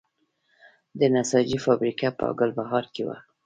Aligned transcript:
د 0.99 1.01
نساجي 1.15 1.57
فابریکه 1.65 2.07
په 2.19 2.25
ګلبهار 2.39 2.85
کې 2.93 3.03
وه 3.07 3.17